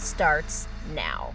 [0.00, 1.34] starts now.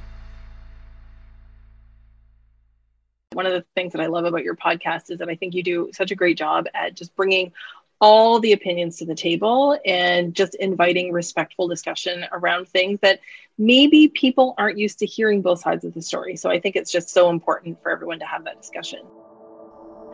[3.33, 5.63] One of the things that I love about your podcast is that I think you
[5.63, 7.51] do such a great job at just bringing
[7.99, 13.19] all the opinions to the table and just inviting respectful discussion around things that
[13.57, 16.35] maybe people aren't used to hearing both sides of the story.
[16.35, 19.00] So I think it's just so important for everyone to have that discussion.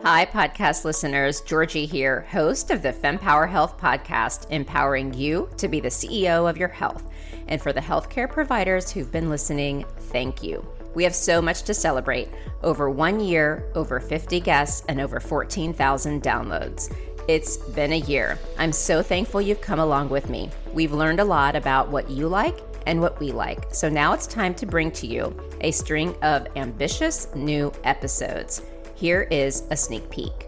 [0.04, 1.42] Hi, podcast listeners.
[1.42, 6.56] Georgie here, host of the FemPower Health podcast, empowering you to be the CEO of
[6.56, 7.08] your health.
[7.46, 10.66] And for the healthcare providers who've been listening, thank you.
[10.96, 12.30] We have so much to celebrate
[12.64, 16.92] over one year, over 50 guests, and over 14,000 downloads.
[17.28, 18.40] It's been a year.
[18.58, 20.50] I'm so thankful you've come along with me.
[20.72, 23.72] We've learned a lot about what you like and what we like.
[23.72, 28.62] So now it's time to bring to you a string of ambitious new episodes.
[29.02, 30.46] Here is a sneak peek.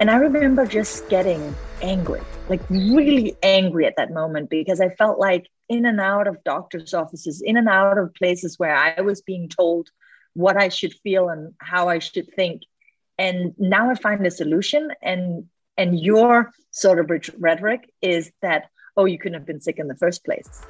[0.00, 5.18] And I remember just getting angry, like really angry at that moment because I felt
[5.18, 9.20] like in and out of doctors' offices, in and out of places where I was
[9.20, 9.90] being told
[10.32, 12.62] what I should feel and how I should think.
[13.18, 14.90] And now I find a solution.
[15.02, 19.88] And and your sort of rhetoric is that, oh, you couldn't have been sick in
[19.88, 20.64] the first place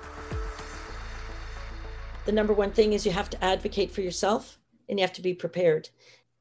[2.24, 5.22] the number one thing is you have to advocate for yourself and you have to
[5.22, 5.88] be prepared.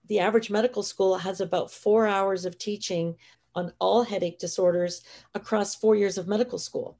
[0.07, 3.15] The average medical school has about four hours of teaching
[3.55, 5.01] on all headache disorders
[5.33, 6.97] across four years of medical school.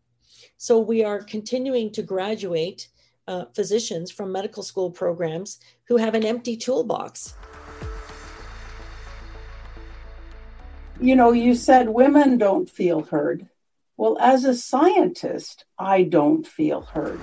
[0.57, 2.89] So we are continuing to graduate
[3.27, 7.35] uh, physicians from medical school programs who have an empty toolbox.
[10.99, 13.47] You know, you said women don't feel heard.
[13.97, 17.19] Well, as a scientist, I don't feel heard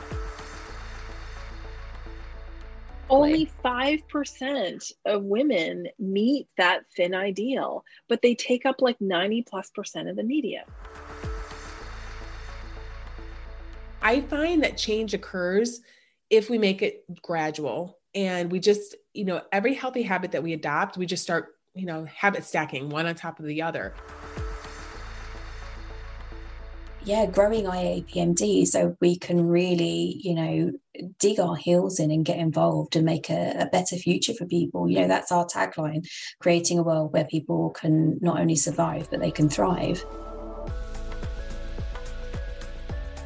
[3.11, 9.71] only 5% of women meet that thin ideal, but they take up like 90 plus
[9.71, 10.65] percent of the media.
[14.03, 15.81] I find that change occurs
[16.31, 20.53] if we make it gradual and we just, you know, every healthy habit that we
[20.53, 23.95] adopt, we just start, you know, habit stacking one on top of the other
[27.09, 30.73] yeah, growing IAPMD so we can really, you know,
[31.19, 34.91] dig our heels in and get involved and make a, a, better future for people.
[34.91, 36.07] You know, that's our tagline
[36.39, 40.05] creating a world where people can not only survive, but they can thrive.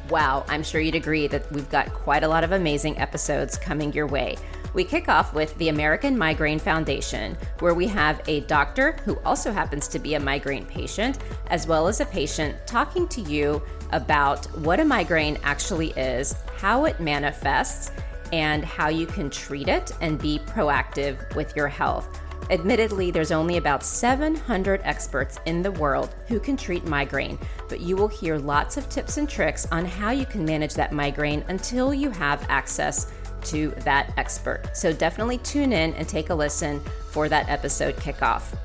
[0.09, 3.91] Wow, I'm sure you'd agree that we've got quite a lot of amazing episodes coming
[3.91, 4.37] your way.
[4.73, 9.51] We kick off with the American Migraine Foundation, where we have a doctor who also
[9.51, 14.45] happens to be a migraine patient, as well as a patient talking to you about
[14.57, 17.91] what a migraine actually is, how it manifests,
[18.31, 22.19] and how you can treat it and be proactive with your health.
[22.49, 27.37] Admittedly, there's only about 700 experts in the world who can treat migraine,
[27.69, 30.91] but you will hear lots of tips and tricks on how you can manage that
[30.91, 33.11] migraine until you have access
[33.45, 34.75] to that expert.
[34.75, 36.81] So definitely tune in and take a listen
[37.11, 38.55] for that episode kickoff.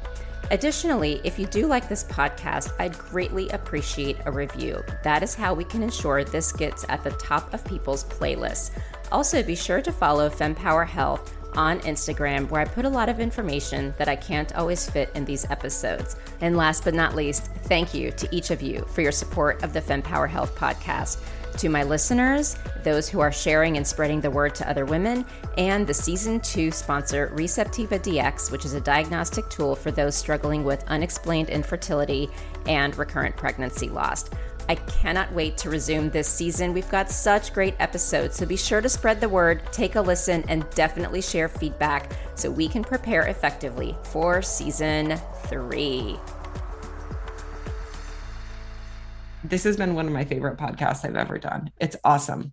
[0.51, 4.83] Additionally, if you do like this podcast, I'd greatly appreciate a review.
[5.03, 8.71] That is how we can ensure this gets at the top of people's playlists.
[9.13, 13.21] Also, be sure to follow FemPower Health on Instagram, where I put a lot of
[13.21, 16.17] information that I can't always fit in these episodes.
[16.41, 19.73] And last but not least, thank you to each of you for your support of
[19.73, 21.21] the FemPower Health podcast
[21.59, 25.25] to my listeners, those who are sharing and spreading the word to other women,
[25.57, 30.65] and the season two sponsor, Receptiva DX, which is a diagnostic tool for those struggling
[30.65, 32.29] with unexplained infertility
[32.67, 34.31] and recurrent pregnancy loss.
[34.69, 36.75] I cannot wait to resume this season.
[36.75, 40.45] We've got such great episodes, so be sure to spread the word, take a listen,
[40.49, 46.19] and definitely share feedback so we can prepare effectively for season three.
[49.49, 51.71] This has been one of my favorite podcasts I've ever done.
[51.81, 52.53] It's awesome.